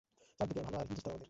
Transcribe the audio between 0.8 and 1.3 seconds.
হিন্দুস্তান আমাদের।